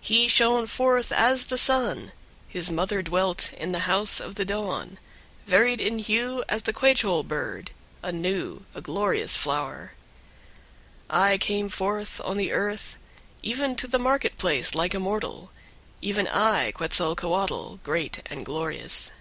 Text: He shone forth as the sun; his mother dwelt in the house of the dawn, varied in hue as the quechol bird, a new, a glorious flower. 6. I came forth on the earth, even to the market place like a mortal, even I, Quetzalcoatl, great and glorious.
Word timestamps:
He 0.00 0.26
shone 0.26 0.66
forth 0.66 1.12
as 1.12 1.46
the 1.46 1.56
sun; 1.56 2.10
his 2.48 2.72
mother 2.72 3.02
dwelt 3.02 3.52
in 3.52 3.70
the 3.70 3.78
house 3.86 4.18
of 4.18 4.34
the 4.34 4.44
dawn, 4.44 4.98
varied 5.46 5.80
in 5.80 6.00
hue 6.00 6.42
as 6.48 6.64
the 6.64 6.72
quechol 6.72 7.22
bird, 7.22 7.70
a 8.02 8.10
new, 8.10 8.64
a 8.74 8.80
glorious 8.80 9.36
flower. 9.36 9.92
6. 11.02 11.04
I 11.10 11.38
came 11.38 11.68
forth 11.68 12.20
on 12.24 12.36
the 12.36 12.50
earth, 12.50 12.96
even 13.44 13.76
to 13.76 13.86
the 13.86 14.00
market 14.00 14.38
place 14.38 14.74
like 14.74 14.92
a 14.92 14.98
mortal, 14.98 15.52
even 16.02 16.26
I, 16.26 16.72
Quetzalcoatl, 16.72 17.76
great 17.84 18.22
and 18.26 18.44
glorious. 18.44 19.12